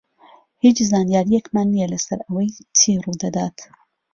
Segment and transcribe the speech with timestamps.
[0.63, 3.57] هیچ زانیارییەکمان نییە لەسەر ئەوەی چی ڕوو دەدات.